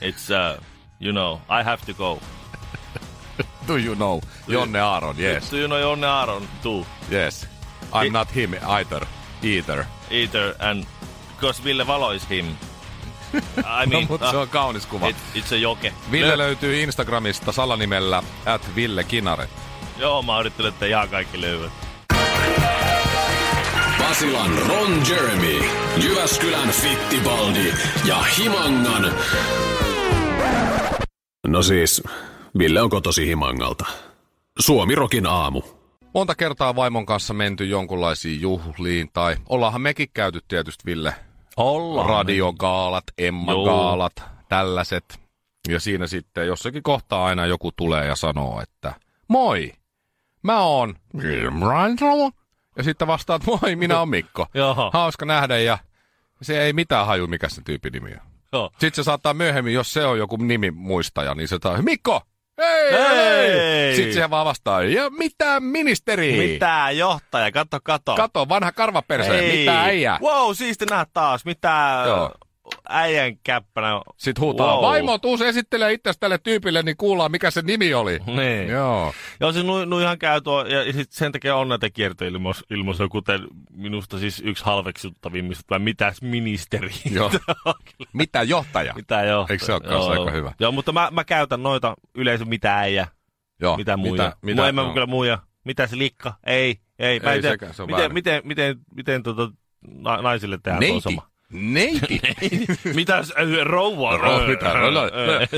It's 0.00 0.30
uh, 0.30 0.58
you 1.00 1.12
know, 1.12 1.40
I 1.50 1.62
have 1.62 1.84
to 1.84 1.92
go. 1.92 2.18
Do 3.66 3.76
you 3.76 3.94
know? 3.94 4.22
Jonne 4.48 4.74
Aaron, 4.74 5.14
yes. 5.18 5.50
Do 5.50 5.58
you 5.58 5.68
know 5.68 5.80
Jonne 5.80 6.04
Aaron 6.04 6.48
too? 6.62 6.82
Yes. 7.10 7.46
I'm 7.92 8.06
It- 8.06 8.12
not 8.12 8.28
him 8.30 8.54
either. 8.62 9.06
Either. 9.42 9.86
Either 10.10 10.56
and 10.60 10.86
because 11.36 11.58
Ville 11.60 11.84
Valo 11.84 12.14
is 12.16 12.24
him. 12.24 12.56
I 13.34 13.86
No, 13.86 13.86
mean, 13.86 14.06
mutta 14.08 14.30
se 14.30 14.36
uh, 14.36 14.42
on 14.42 14.48
kaunis 14.48 14.86
kuva. 14.86 15.08
it, 15.08 15.16
it's 15.34 15.52
a 15.54 15.56
joke. 15.56 15.92
Ville 16.12 16.34
Lö- 16.34 16.38
löytyy 16.38 16.82
Instagramista 16.82 17.52
salanimellä 17.52 18.22
at 18.46 18.74
Ville 18.76 19.04
Kinare. 19.04 19.48
Joo, 19.98 20.22
mä 20.22 20.40
yrittelen, 20.40 20.68
että 20.72 20.86
ihan 20.86 21.08
kaikki 21.08 21.40
löyvät. 21.40 21.72
Basilan 23.98 24.58
Ron 24.68 25.02
Jeremy, 25.08 25.64
Jyväskylän 26.02 26.68
Fittibaldi 26.70 27.72
ja 28.04 28.16
Himangan... 28.38 29.12
No 31.46 31.62
siis, 31.62 32.02
Ville 32.58 32.82
on 32.82 32.90
kotosi 32.90 33.26
Himangalta. 33.26 33.84
Suomirokin 34.58 35.26
aamu. 35.26 35.62
Monta 36.14 36.34
kertaa 36.34 36.76
vaimon 36.76 37.06
kanssa 37.06 37.34
menty 37.34 37.64
jonkunlaisiin 37.64 38.40
juhliin, 38.40 39.10
tai 39.12 39.36
ollaanhan 39.48 39.80
mekin 39.80 40.08
käyty 40.14 40.40
tietysti 40.48 40.82
Ville 40.86 41.14
Ollaan. 41.58 42.08
radiogaalat, 42.08 43.04
Emma-gaalat, 43.18 44.22
tällaiset. 44.48 45.20
Ja 45.68 45.80
siinä 45.80 46.06
sitten 46.06 46.46
jossakin 46.46 46.82
kohtaa 46.82 47.24
aina 47.24 47.46
joku 47.46 47.72
tulee 47.72 48.06
ja 48.06 48.16
sanoo, 48.16 48.60
että 48.60 48.94
moi, 49.28 49.72
mä 50.42 50.60
oon. 50.60 50.94
Ja 52.76 52.82
sitten 52.82 53.08
vastaat, 53.08 53.42
moi, 53.46 53.76
minä 53.76 53.98
oon 53.98 54.08
Mikko. 54.08 54.46
Joo. 54.54 54.90
Hauska 54.92 55.26
nähdä 55.26 55.58
ja 55.58 55.78
se 56.42 56.62
ei 56.62 56.72
mitään 56.72 57.06
haju, 57.06 57.26
mikä 57.26 57.48
se 57.48 57.62
tyypin 57.62 57.92
nimi 57.92 58.10
on. 58.10 58.20
Joo. 58.52 58.70
Sitten 58.72 58.94
se 58.94 59.02
saattaa 59.02 59.34
myöhemmin, 59.34 59.74
jos 59.74 59.92
se 59.92 60.06
on 60.06 60.18
joku 60.18 60.36
nimi 60.36 60.70
muistaja, 60.70 61.34
niin 61.34 61.48
se 61.48 61.58
taa, 61.58 61.82
Mikko! 61.82 62.22
Hei, 62.58 62.92
Hei! 62.92 63.96
Sitten 63.96 64.12
siihen 64.12 64.30
vaan 64.30 64.46
vastaa, 64.46 64.82
ja 64.82 65.10
mitä 65.10 65.60
ministeri? 65.60 66.32
Mitä 66.52 66.86
johtaja? 66.90 67.52
Kato, 67.52 67.78
kato. 67.82 68.14
Kato, 68.14 68.48
vanha 68.48 68.72
karvaperse, 68.72 69.42
mitä 69.52 69.80
äijä? 69.82 70.18
Wow, 70.22 70.52
siisti 70.54 70.86
nähdä 70.86 71.06
taas. 71.12 71.44
Mitä 71.44 72.02
Joo. 72.06 72.34
Äijän 72.88 73.38
käppänä. 73.44 74.00
Sitten 74.16 74.42
huutaa, 74.42 74.74
Wow. 74.74 74.84
vaimo, 74.84 75.18
tuu 75.18 75.36
se 75.36 75.48
esittelee 75.48 75.92
itse 75.92 76.12
tälle 76.20 76.38
tyypille, 76.38 76.82
niin 76.82 76.96
kuullaan, 76.96 77.30
mikä 77.30 77.50
se 77.50 77.62
nimi 77.62 77.94
oli. 77.94 78.18
Niin. 78.26 78.68
Joo. 78.68 79.12
Joo, 79.40 79.52
siis 79.52 79.64
nu, 79.66 79.84
nu 79.84 80.00
ihan 80.00 80.18
käy 80.18 80.40
tuo, 80.40 80.64
ja 80.66 80.92
sit 80.92 81.12
sen 81.12 81.32
takia 81.32 81.56
on 81.56 81.68
näitä 81.68 81.90
kiertoilmaisuja, 81.90 83.08
kuten 83.08 83.40
minusta 83.72 84.18
siis 84.18 84.42
yksi 84.44 84.64
halveksuttavimmista, 84.64 85.64
vai 85.70 85.78
mitäs 85.78 86.22
ministeri. 86.22 86.90
Joo. 87.14 87.30
Mitä 88.12 88.42
johtaja? 88.42 88.94
mitä 88.94 89.22
jo. 89.22 89.46
Eikö 89.50 89.64
se 89.64 89.72
ole 89.72 89.80
kanssa 89.80 90.10
aika 90.10 90.30
hyvä? 90.30 90.52
Joo, 90.60 90.72
mutta 90.72 90.92
mä, 90.92 91.08
mä 91.12 91.24
käytän 91.24 91.62
noita 91.62 91.94
yleensä 92.14 92.44
mitä 92.44 92.78
äijä, 92.78 93.06
Joo. 93.60 93.76
mitä 93.76 93.96
muija. 93.96 94.12
Mitä, 94.24 94.36
mitä, 94.42 94.56
Mua 94.62 94.68
en 94.68 94.74
mä 94.74 94.80
joo. 94.82 94.92
kyllä 94.92 95.06
muija. 95.06 95.38
Mitä 95.64 95.86
se 95.86 95.98
likka? 95.98 96.34
Ei, 96.46 96.76
ei. 96.98 97.20
Mä 97.20 97.32
Ei 97.32 97.40
tiedä, 97.40 97.54
sekään, 97.54 97.74
se 97.74 97.82
on 97.82 97.86
miten, 97.88 97.98
väärin. 98.00 98.14
miten, 98.14 98.42
miten, 98.44 98.76
miten 98.94 99.22
tota, 99.22 99.50
na, 99.88 100.22
naisille 100.22 100.58
tehdään 100.62 100.80
tuo 100.84 100.88
Neiti. 100.88 101.00
sama. 101.02 101.30
Neiti? 101.52 102.20
Mitäs 102.94 103.30
äh, 103.40 103.64
rouva? 103.66 104.18
No, 104.18 104.40
Äh, 104.40 104.48
mitä? 104.48 104.74
No, 104.74 104.90
no, 104.90 105.04
äh, 105.04 105.10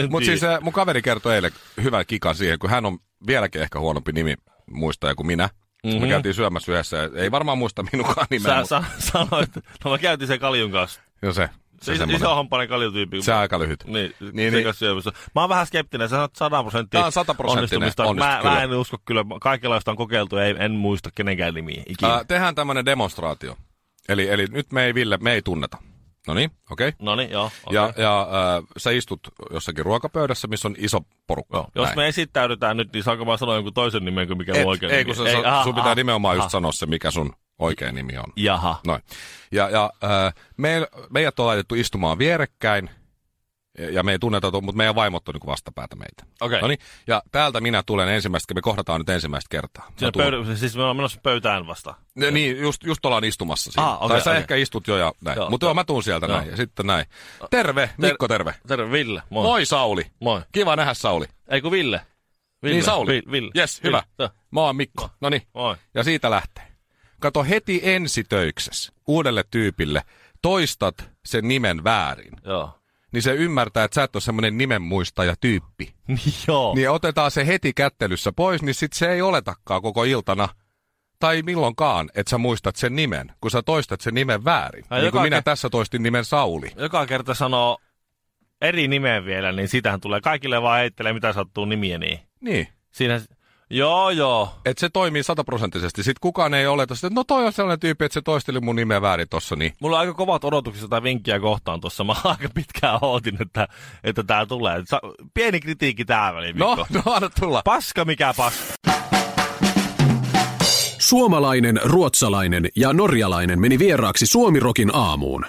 no. 0.03 0.09
Mutta 0.11 0.27
siis 0.27 0.41
tiedä. 0.41 0.55
äh, 0.55 0.61
mun 0.63 0.73
kaveri 0.73 1.03
kertoi 1.03 1.35
eilen 1.35 1.53
hyvän 1.83 2.05
kikan 2.07 2.35
siihen, 2.35 2.59
kun 2.59 2.71
hän 2.71 2.87
on 2.87 2.99
vieläkin 3.27 3.63
ehkä 3.63 3.79
huonompi 3.81 4.13
nimi 4.13 4.35
muistaja 4.71 5.15
kuin 5.15 5.27
minä. 5.27 5.49
Mm-hmm. 5.85 6.01
Me 6.01 6.09
käytiin 6.09 6.35
syömässä 6.35 6.73
yhdessä, 6.73 7.11
ei 7.15 7.31
varmaan 7.31 7.59
muista 7.59 7.85
minunkaan 7.93 8.27
nimeä, 8.31 8.65
Sä, 8.65 8.81
mutta 8.81 8.85
sä 8.99 9.11
sanoit, 9.13 9.51
no 9.85 9.91
mä 9.91 9.99
käytin 9.99 10.27
sen 10.29 10.41
kaljun 10.41 10.71
kanssa. 10.71 11.01
jo 11.23 11.33
se. 11.33 11.49
Se, 11.81 11.85
Se, 11.87 11.93
iso, 11.93 11.99
semmoinen. 11.99 12.17
iso 12.27 12.35
hampainen 12.35 12.69
kaljutyyppi. 12.69 13.23
se 13.23 13.33
aika 13.33 13.59
lyhyt. 13.59 13.85
Niin, 13.85 13.93
Niin, 13.95 14.15
niin, 14.21 14.53
niin. 14.53 14.65
niin. 14.65 14.75
syömässä. 14.75 15.11
Mä 15.35 15.41
oon 15.41 15.49
vähän 15.49 15.67
skeptinen, 15.67 16.09
sä 16.09 16.17
sanot 16.17 16.37
100 16.37 16.63
prosenttia 16.65 17.01
Tää 17.01 17.07
on 17.07 17.27
100% 17.27 17.51
onnistumista. 17.51 18.05
onnistu, 18.05 18.29
mä, 18.31 18.39
kyllä. 18.43 18.55
mä, 18.55 18.63
en 18.63 18.71
usko 18.75 18.97
kyllä, 19.05 19.25
kaikenlaista 19.41 19.91
on 19.91 19.97
kokeiltu, 19.97 20.37
ei, 20.37 20.55
en 20.59 20.73
muista 20.73 21.11
kenenkään 21.15 21.55
nimiä 21.55 21.83
ikinä. 21.87 22.15
Äh, 22.15 22.27
tehdään 22.29 22.55
tämmönen 22.55 22.85
demonstraatio. 22.85 23.57
Eli, 24.11 24.29
eli 24.29 24.47
nyt 24.51 24.73
me 24.73 24.85
ei, 24.85 24.95
Ville, 24.95 25.19
me 25.21 25.33
ei 25.33 25.43
tunneta. 25.43 25.79
No 26.27 26.35
niin, 26.35 26.51
okei. 26.71 26.89
Okay. 26.89 26.99
No 27.07 27.17
niin, 27.17 27.31
joo. 27.31 27.45
Okay. 27.45 27.75
Ja, 27.75 27.93
ja 27.97 28.21
äh, 28.21 28.65
sä 28.77 28.91
istut 28.91 29.21
jossakin 29.51 29.85
ruokapöydässä, 29.85 30.49
missä 30.49 30.69
on 30.69 30.75
iso 30.79 31.01
porukka. 31.27 31.57
Joo. 31.57 31.71
Jos 31.75 31.87
Näin. 31.87 31.99
me 31.99 32.09
esittäydytään 32.09 32.77
nyt, 32.77 32.93
niin 32.93 33.05
saanko 33.05 33.25
mä 33.25 33.37
sanoa 33.37 33.55
jonkun 33.55 33.75
toisen 33.75 34.05
nimen 34.05 34.27
kuin 34.27 34.39
mikä 34.39 34.53
Et, 34.55 34.61
on 34.61 34.67
oikein 34.67 34.93
ei, 34.93 35.05
kun 35.05 35.17
sä, 35.17 35.23
ei, 35.25 35.45
aha, 35.45 35.65
sun 35.65 35.75
pitää 35.75 35.87
aha, 35.87 35.95
nimenomaan 35.95 36.37
aha. 36.37 36.45
just 36.45 36.53
sanoa 36.53 36.73
se, 36.73 36.87
mikä 36.87 37.11
sun 37.11 37.33
oikea 37.59 37.93
nimi 37.93 38.19
on. 38.19 38.33
Jaha. 38.37 38.81
Noin. 38.87 39.03
Ja, 39.53 39.71
ja 39.71 39.91
äh, 40.05 40.35
me, 40.57 40.87
meidät 41.11 41.39
on 41.39 41.47
laitettu 41.47 41.75
istumaan 41.75 42.19
vierekkäin, 42.19 42.91
ja 43.79 43.91
ja 43.91 44.03
me 44.03 44.13
ei 44.13 44.19
tunneta, 44.19 44.51
mutta 44.61 44.77
meidän 44.77 44.95
vaimot 44.95 45.29
on 45.29 45.35
niin 45.35 45.47
vastapäätä 45.47 45.97
meitä. 45.97 46.25
Okei. 46.41 46.61
No 46.61 46.69
niin, 46.69 46.79
ja 47.07 47.23
täältä 47.33 47.61
minä 47.61 47.83
tulen 47.87 48.09
ensimmäistä, 48.09 48.55
me 48.55 48.61
kohdataan 48.61 49.01
nyt 49.01 49.09
ensimmäistä 49.09 49.49
kertaa. 49.51 49.93
Siinä 49.97 50.13
pöydä, 50.17 50.37
siis 50.55 50.77
me 50.77 50.81
ollaan 50.83 50.97
menossa 50.97 51.21
pöytään 51.23 51.67
vasta. 51.67 51.95
Ne, 52.15 52.31
niin, 52.31 52.61
just, 52.61 52.85
just 52.85 53.07
ollaan 53.07 53.25
istumassa 53.25 53.73
siinä. 53.73 53.87
Ah, 53.89 54.03
okei, 54.03 54.09
tai 54.09 54.21
sä 54.21 54.31
okei. 54.31 54.41
ehkä 54.41 54.57
istut 54.57 54.89
jo 54.89 54.97
ja 54.97 55.13
näin. 55.21 55.39
Mutta 55.51 55.67
joo, 55.67 55.75
mä 55.75 55.85
tuun 55.85 56.03
sieltä 56.03 56.27
joo. 56.27 56.37
näin. 56.37 56.51
Ja 56.51 56.57
sitten 56.57 56.87
näin. 56.87 57.07
Terve, 57.51 57.91
Mikko 57.99 58.29
terve. 58.29 58.55
Terve, 58.67 58.91
Ville. 58.93 59.23
Moi. 59.31 59.43
Moi 59.43 59.65
Sauli. 59.67 60.07
Moi. 60.21 60.41
Kiva 60.53 60.77
nähdä 60.77 60.95
Sauli. 60.95 61.27
Ei 61.49 61.61
kun 61.61 61.71
Ville. 61.73 62.01
Ville. 62.63 62.75
Niin 62.75 62.85
Sauli. 62.85 63.13
Vi- 63.13 63.31
Ville. 63.31 63.51
Yes, 63.57 63.83
Ville. 63.83 63.97
hyvä. 63.97 64.03
Joo. 64.19 64.31
Mä 64.51 64.61
oon 64.61 64.77
Mikko. 64.77 65.11
No 65.21 65.29
niin. 65.29 65.43
Ja 65.95 66.05
siitä 66.05 66.31
lähtee. 66.31 66.65
Kato 67.21 67.45
heti 67.45 67.81
ensitöiksessä 67.83 68.93
uudelle 69.07 69.45
tyypille 69.51 70.03
toistat 70.43 70.95
sen 71.25 71.49
nimen 71.49 71.85
väärin. 71.85 72.33
Joo. 72.45 72.80
Niin 73.13 73.23
se 73.23 73.35
ymmärtää, 73.35 73.85
että 73.85 73.95
sä 73.95 74.03
et 74.03 74.17
ole 74.17 74.21
semmoinen 74.23 74.59
nimenmuistaja 74.59 75.35
tyyppi. 75.41 75.95
Joo. 76.49 76.75
Niin 76.75 76.91
otetaan 76.91 77.31
se 77.31 77.47
heti 77.47 77.73
kättelyssä 77.73 78.33
pois, 78.33 78.63
niin 78.63 78.75
sit 78.75 78.93
se 78.93 79.13
ei 79.13 79.23
oletakaan 79.23 79.83
koko 79.83 80.05
iltana 80.05 80.49
tai 81.19 81.43
milloinkaan, 81.43 82.11
että 82.15 82.31
sä 82.31 82.39
muistat 82.39 82.77
sen 82.77 82.97
nimen, 82.97 83.33
kun 83.41 83.51
sä 83.51 83.63
toistat 83.63 84.01
sen 84.01 84.15
nimen 84.15 84.45
väärin. 84.45 84.85
Ai 84.91 85.01
niin 85.01 85.13
kuin 85.13 85.23
minä 85.23 85.39
ke- 85.39 85.43
tässä 85.45 85.71
toistin 85.71 86.03
nimen 86.03 86.25
Sauli. 86.25 86.71
Joka 86.77 87.07
kerta 87.07 87.35
sanoo 87.35 87.79
eri 88.61 88.89
nimen 88.89 89.25
vielä, 89.25 89.53
niin 89.53 89.69
sitähän 89.69 90.01
tulee. 90.01 90.21
Kaikille 90.21 90.63
vaan 90.63 90.79
heittelee, 90.81 91.13
mitä 91.13 91.33
sattuu 91.33 91.65
nimiä, 91.65 91.99
niin 91.99 92.21
Niin. 92.41 92.69
siinä... 92.91 93.21
Joo, 93.71 94.11
joo. 94.11 94.55
Että 94.65 94.81
se 94.81 94.89
toimii 94.89 95.23
sataprosenttisesti. 95.23 96.03
Sitten 96.03 96.21
kukaan 96.21 96.55
ei 96.55 96.65
sitä, 96.95 97.07
että 97.07 97.21
no 97.21 97.25
toi 97.25 97.47
on 97.47 97.53
sellainen 97.53 97.81
tyyppi, 97.81 98.05
että 98.05 98.15
se 98.15 98.23
toisteli 98.23 98.61
mun 98.61 98.77
nimeä 98.77 99.03
väärin 99.03 99.29
tossa, 99.29 99.57
niin 99.57 99.73
Mulla 99.81 99.97
on 99.97 100.01
aika 100.01 100.15
kovat 100.15 100.45
odotukset 100.45 100.83
tätä 100.83 101.03
vinkkiä 101.03 101.41
kohtaan 101.41 101.81
tuossa. 101.81 102.05
Mä 102.05 102.15
aika 102.25 102.49
pitkään 102.55 102.99
ootin, 103.03 103.43
että, 103.43 103.69
että 104.05 104.23
tää 104.23 104.47
tulee. 104.47 104.83
Sa- 104.85 105.01
pieni 105.35 105.61
kritiikki 105.61 106.05
tää 106.05 106.35
väliin, 106.35 106.57
Mikko. 106.57 106.77
no, 106.77 107.03
no 107.07 107.13
anna 107.13 107.31
tulla. 107.41 107.63
Paska 107.65 108.05
mikä 108.05 108.35
paska. 108.37 108.75
Suomalainen, 110.99 111.81
ruotsalainen 111.85 112.69
ja 112.77 112.93
norjalainen 112.93 113.61
meni 113.61 113.79
vieraaksi 113.79 114.27
Suomirokin 114.27 114.95
aamuun. 114.95 115.47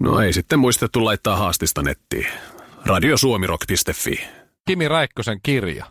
No 0.00 0.20
ei 0.20 0.32
sitten 0.32 0.58
muistettu 0.58 1.04
laittaa 1.04 1.36
haastista 1.36 1.82
nettiin. 1.82 2.26
Radiosuomirok.fi. 2.86 4.20
Kimi 4.68 4.88
Räikkösen 4.88 5.40
kirja. 5.42 5.86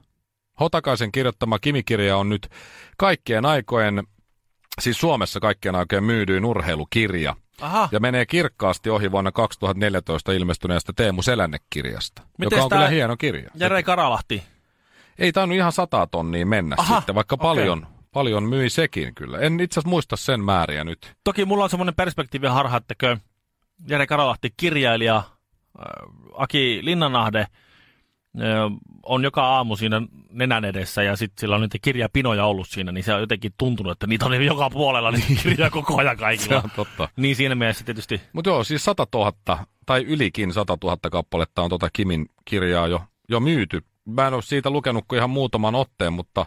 Hotakaisen 0.60 1.12
kirjoittama 1.12 1.60
Kimi-kirja 1.60 2.18
on 2.18 2.30
nyt 2.30 2.50
kaikkien 2.98 3.46
aikojen, 3.46 4.04
siis 4.82 5.00
Suomessa 5.00 5.39
kaikkien 5.39 5.75
aikojen 5.75 6.04
myydyin 6.04 6.46
urheilukirja. 6.46 7.36
Aha. 7.62 7.89
Ja 7.92 8.00
menee 8.00 8.25
kirkkaasti 8.25 8.89
ohi 8.89 9.12
vuonna 9.12 9.32
2014 9.32 10.32
ilmestyneestä 10.32 10.94
Teemu 10.96 11.22
Selänne-kirjasta, 11.22 12.22
Mites 12.38 12.51
joka 12.51 12.63
on 12.63 12.70
kyllä 12.70 12.89
hieno 12.89 13.18
kirja. 13.18 13.50
Jere 13.56 13.84
Karalahti. 13.84 14.44
Ei 15.20 15.32
tainnut 15.32 15.56
ihan 15.56 15.72
sata 15.72 16.08
tonnia 16.08 16.46
mennä 16.46 16.75
Aha, 16.80 16.96
sitten, 16.96 17.16
vaikka 17.16 17.36
okei. 17.36 17.44
paljon, 17.44 17.88
paljon 18.13 18.44
myi 18.44 18.70
sekin 18.70 19.16
kyllä. 19.16 19.39
En 19.39 19.60
itse 19.60 19.74
asiassa 19.80 19.89
muista 19.89 20.16
sen 20.16 20.44
määriä 20.44 20.84
nyt. 20.84 21.13
Toki 21.24 21.46
mulla 21.46 21.63
on 21.63 21.70
semmoinen 21.70 21.96
perspektiivi 21.96 22.48
harha, 22.48 22.78
että 22.78 22.96
Jere 23.88 24.08
Karalahti, 24.08 24.54
kirjailija, 24.58 25.16
äh, 25.18 25.24
Aki 26.34 26.80
Linnanahde, 26.84 27.48
on 29.03 29.24
joka 29.24 29.43
aamu 29.43 29.75
siinä 29.75 30.01
nenän 30.31 30.65
edessä 30.65 31.03
ja 31.03 31.15
sitten 31.15 31.41
sillä 31.41 31.55
on 31.55 31.62
niitä 31.62 31.77
kirjapinoja 31.81 32.45
ollut 32.45 32.67
siinä, 32.69 32.91
niin 32.91 33.03
se 33.03 33.13
on 33.13 33.19
jotenkin 33.19 33.53
tuntunut, 33.57 33.91
että 33.91 34.07
niitä 34.07 34.25
on 34.25 34.45
joka 34.45 34.69
puolella 34.69 35.12
niitä 35.12 35.27
kirjoja 35.43 35.69
koko 35.69 35.98
ajan 35.98 36.17
Se 36.17 36.19
kaikilla. 36.19 36.62
on 36.63 36.71
totta. 36.75 37.09
Niin 37.15 37.36
siinä 37.36 37.55
mielessä 37.55 37.86
tietysti, 37.86 38.21
Mutta 38.33 38.50
joo, 38.50 38.63
siis 38.63 38.86
100 38.86 39.07
000 39.13 39.33
tai 39.86 40.03
ylikin 40.03 40.53
100 40.53 40.77
000 40.83 40.98
kappaletta 41.12 41.62
on 41.62 41.69
tota 41.69 41.89
Kimin 41.93 42.25
kirjaa 42.45 42.88
jo, 42.88 43.01
jo 43.29 43.39
myyty. 43.39 43.81
Mä 44.05 44.27
en 44.27 44.33
ole 44.33 44.41
siitä 44.41 44.69
lukenut 44.69 45.05
kuin 45.07 45.17
ihan 45.17 45.29
muutaman 45.29 45.75
otteen, 45.75 46.13
mutta 46.13 46.45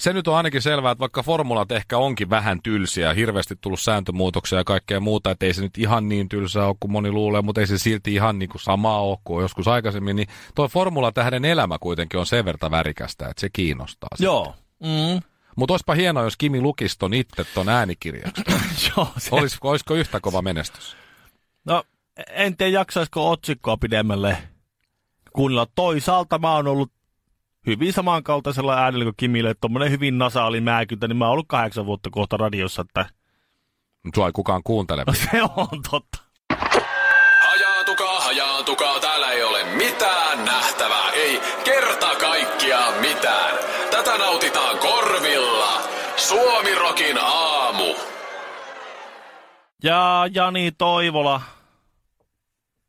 se 0.00 0.12
nyt 0.12 0.28
on 0.28 0.36
ainakin 0.36 0.62
selvää, 0.62 0.92
että 0.92 1.00
vaikka 1.00 1.22
formulat 1.22 1.72
ehkä 1.72 1.98
onkin 1.98 2.30
vähän 2.30 2.62
tylsiä 2.62 3.08
ja 3.08 3.14
hirveästi 3.14 3.56
tullut 3.60 3.80
sääntömuutoksia 3.80 4.58
ja 4.58 4.64
kaikkea 4.64 5.00
muuta, 5.00 5.30
että 5.30 5.46
ei 5.46 5.54
se 5.54 5.62
nyt 5.62 5.78
ihan 5.78 6.08
niin 6.08 6.28
tylsää 6.28 6.66
ole 6.66 6.76
kuin 6.80 6.92
moni 6.92 7.12
luulee, 7.12 7.42
mutta 7.42 7.60
ei 7.60 7.66
se 7.66 7.78
silti 7.78 8.14
ihan 8.14 8.38
niin 8.38 8.48
kuin 8.48 8.62
samaa 8.62 9.00
ole 9.02 9.18
kuin 9.24 9.42
joskus 9.42 9.68
aikaisemmin, 9.68 10.16
niin 10.16 10.28
toi 10.54 10.68
formula 10.68 11.12
tähden 11.12 11.44
elämä 11.44 11.78
kuitenkin 11.78 12.20
on 12.20 12.26
sen 12.26 12.44
verran 12.44 12.70
värikästä, 12.70 13.28
että 13.28 13.40
se 13.40 13.50
kiinnostaa. 13.52 14.08
joo. 14.18 14.54
Mm. 14.80 15.22
Mutta 15.56 15.72
olisipa 15.74 15.94
hienoa, 15.94 16.22
jos 16.24 16.36
Kimi 16.36 16.60
lukisi 16.60 16.98
ton 16.98 17.14
itse 17.14 17.44
ton 17.54 17.68
äänikirjaksi. 17.68 18.42
joo 18.96 19.08
se, 19.18 19.28
Olis, 19.32 19.58
olisiko 19.62 19.94
yhtä 19.94 20.20
kova 20.20 20.42
menestys? 20.42 20.96
no, 21.64 21.84
en 22.30 22.56
tiedä 22.56 22.72
jaksaisiko 22.72 23.30
otsikkoa 23.30 23.76
pidemmälle 23.76 24.38
kuunnella. 25.32 25.66
Toisaalta 25.74 26.38
mä 26.38 26.54
oon 26.54 26.66
ollut 26.66 26.92
hyvin 27.66 27.92
samankaltaisella 27.92 28.78
äänellä 28.78 29.04
kuin 29.04 29.14
Kimille, 29.16 29.50
että 29.50 29.60
tommonen 29.60 29.90
hyvin 29.90 30.18
nasaali 30.18 30.60
määkyntä, 30.60 31.08
niin 31.08 31.16
mä 31.16 31.24
oon 31.24 31.32
ollut 31.32 31.48
kahdeksan 31.48 31.86
vuotta 31.86 32.10
kohta 32.10 32.36
radiossa, 32.36 32.82
että 32.82 33.06
Nyt 34.04 34.14
sua 34.14 34.26
ei 34.26 34.32
kukaan 34.32 34.62
kuuntele. 34.64 35.04
se 35.30 35.42
on 35.42 35.82
totta. 35.90 36.18
Hajaantukaa, 37.48 38.20
hajaantukaa, 38.20 39.00
täällä 39.00 39.30
ei 39.30 39.42
ole 39.42 39.64
mitään 39.64 40.44
nähtävää, 40.44 41.10
ei 41.10 41.40
kerta 41.64 42.14
kaikkiaan 42.20 43.00
mitään. 43.00 43.54
Tätä 43.90 44.18
nautitaan 44.18 44.78
korvilla. 44.78 45.80
Suomirokin 46.16 47.18
aamu. 47.22 47.94
Ja 49.82 50.28
Jani 50.34 50.72
Toivola, 50.78 51.40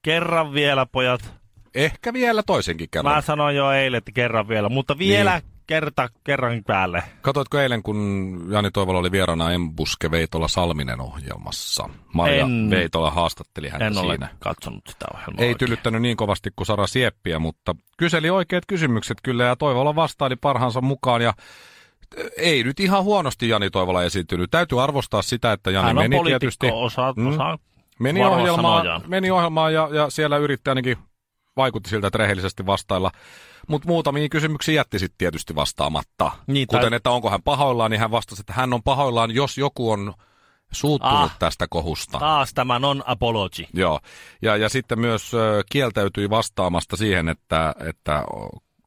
kerran 0.01 0.53
vielä 0.53 0.85
pojat. 0.85 1.40
Ehkä 1.75 2.13
vielä 2.13 2.43
toisenkin 2.43 2.87
kerran. 2.91 3.15
Mä 3.15 3.21
sanoin 3.21 3.55
jo 3.55 3.71
eilen, 3.71 3.97
että 3.97 4.11
kerran 4.11 4.47
vielä, 4.47 4.69
mutta 4.69 4.97
vielä 4.97 5.31
Niin. 5.39 5.51
kerta 5.67 6.09
kerran 6.23 6.63
päälle. 6.67 7.03
Katoitko 7.21 7.59
eilen, 7.59 7.83
kun 7.83 8.41
Jani 8.49 8.71
Toivola 8.71 8.99
oli 8.99 9.11
vieraana 9.11 9.51
Embuske 9.51 10.11
Veitola 10.11 10.47
Salminen 10.47 11.01
ohjelmassa? 11.01 11.89
Maria 12.13 12.41
En- 12.45 12.69
Veitola 12.69 13.11
haastatteli 13.11 13.69
häntä 13.69 13.85
En 13.85 13.93
siinä. 13.95 14.29
katsonut 14.39 14.83
sitä 14.89 15.05
ohjelmaa. 15.13 15.41
Ei 15.43 15.47
oikein. 15.49 15.57
tylyttänyt 15.57 16.01
niin 16.01 16.17
kovasti 16.17 16.49
kuin 16.55 16.67
Sara 16.67 16.87
Sieppiä, 16.87 17.39
mutta 17.39 17.75
kyseli 17.97 18.29
oikeat 18.29 18.63
kysymykset 18.67 19.17
kyllä 19.23 19.43
ja 19.43 19.55
Toivola 19.55 19.95
vastaili 19.95 20.35
parhaansa 20.35 20.81
mukaan 20.81 21.21
ja 21.21 21.29
äh, 22.19 22.25
ei 22.37 22.63
nyt 22.63 22.79
ihan 22.79 23.03
huonosti 23.03 23.49
Jani 23.49 23.69
Toivola 23.69 24.03
esiintynyt. 24.03 24.51
Täytyy 24.51 24.83
arvostaa 24.83 25.21
sitä, 25.21 25.51
että 25.51 25.71
Jani 25.71 25.87
Hän 25.87 25.97
on 25.97 26.03
meni 26.09 26.23
tietysti. 26.25 26.69
osaa, 26.71 27.13
Mm. 27.17 27.27
osaa 27.27 27.57
Meni 27.99 28.23
ohjelmaan, 28.23 29.01
meni 29.07 29.31
ohjelmaan 29.31 29.73
ja, 29.73 29.89
ja 29.93 30.09
siellä 30.09 30.37
yritti 30.37 30.69
ainakin, 30.69 30.97
vaikutti 31.57 31.89
siltä, 31.89 32.07
että 32.07 32.17
rehellisesti 32.17 32.65
vastailla. 32.65 33.11
Mutta 33.67 33.87
muutamiin 33.87 34.29
kysymyksiin 34.29 34.75
jätti 34.75 34.99
sitten 34.99 35.17
tietysti 35.17 35.55
vastaamatta. 35.55 36.31
Niin, 36.47 36.67
tai- 36.67 36.79
Kuten, 36.79 36.93
että 36.93 37.09
onko 37.11 37.29
hän 37.29 37.43
pahoillaan, 37.43 37.91
niin 37.91 37.99
hän 38.01 38.11
vastasi, 38.11 38.41
että 38.41 38.53
hän 38.53 38.73
on 38.73 38.83
pahoillaan, 38.83 39.31
jos 39.31 39.57
joku 39.57 39.91
on 39.91 40.13
suuttunut 40.71 41.15
Ah. 41.19 41.35
tästä 41.39 41.65
kohusta. 41.69 42.19
Taas 42.19 42.53
tämä 42.53 42.79
non-apology. 42.79 43.65
Joo, 43.73 43.99
ja, 44.41 44.57
ja 44.57 44.69
sitten 44.69 44.99
myös 44.99 45.33
ö, 45.33 45.63
kieltäytyi 45.71 46.29
vastaamasta 46.29 46.97
siihen, 46.97 47.29
että, 47.29 47.75
että 47.89 48.23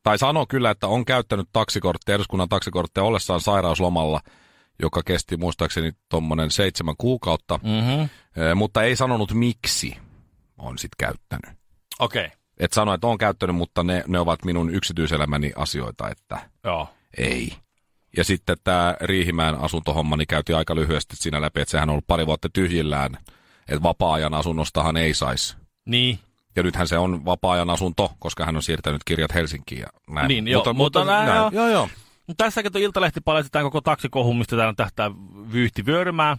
tai 0.02 0.18
sanoi 0.18 0.46
kyllä, 0.48 0.70
että 0.70 0.86
on 0.88 1.04
käyttänyt 1.04 1.48
taksikorttia, 1.52 2.14
eduskunnan 2.14 2.48
taksikorttia 2.48 3.02
ollessaan 3.02 3.40
sairauslomalla, 3.40 4.20
joka 4.82 5.02
kesti 5.06 5.36
muistaakseni 5.36 5.92
tuommoinen 6.08 6.50
seitsemän 6.50 6.94
kuukautta, 6.98 7.60
Mm-hmm. 7.62 8.08
Ö, 8.38 8.54
mutta 8.54 8.82
ei 8.82 8.96
sanonut 8.96 9.32
miksi 9.34 9.96
on 10.58 10.78
sitten 10.78 11.06
käyttänyt. 11.06 11.58
Okei, 11.98 12.24
okay. 12.24 12.36
Et 12.58 12.72
sano, 12.72 12.94
että 12.94 13.06
on 13.06 13.18
käyttänyt, 13.18 13.56
mutta 13.56 13.82
ne, 13.82 14.04
ne 14.06 14.18
ovat 14.18 14.44
minun 14.44 14.70
yksityiselämäni 14.70 15.52
asioita, 15.56 16.10
että 16.10 16.50
joo. 16.64 16.88
ei. 17.18 17.52
Ja 18.16 18.24
sitten 18.24 18.56
tämä 18.64 18.96
Riihimäen 19.00 19.54
asuntohomma, 19.54 20.16
niin 20.16 20.26
käytiin 20.26 20.56
aika 20.56 20.74
lyhyesti 20.74 21.16
siinä 21.16 21.40
läpi, 21.40 21.60
että 21.60 21.70
sehän 21.70 21.88
on 21.88 21.92
ollut 21.92 22.06
pari 22.06 22.26
vuotta 22.26 22.48
tyhjillään 22.52 23.18
että 23.68 23.82
vapaa-ajan 23.82 24.34
asunnostahan 24.34 24.96
ei 24.96 25.14
saisi. 25.14 25.56
Niin, 25.86 26.18
Ja 26.56 26.62
nythän 26.62 26.88
se 26.88 26.98
on 26.98 27.24
vapaa-ajan 27.24 27.70
asunto, 27.70 28.12
koska 28.18 28.44
hän 28.44 28.56
on 28.56 28.62
siirtänyt 28.62 29.02
kirjat 29.04 29.34
Helsinkiin 29.34 29.80
ja 29.80 29.86
näin. 30.10 30.28
Niin, 30.28 30.48
joo, 30.48 30.72
mutta 30.72 31.04
näin, 31.04 31.26
näin. 31.26 31.36
joo. 31.36 31.50
joo, 31.52 31.68
joo. 31.68 31.88
Tässäkin 32.36 32.72
tuo 32.72 32.80
Iltalehti 32.80 33.20
paljastetaan 33.20 33.64
koko 33.64 33.80
taksikohu, 33.80 34.34
mistä 34.34 34.56
täällä 34.56 34.74
tähtää 34.76 35.10
vyyhti 35.52 35.86
vyörymään. 35.86 36.36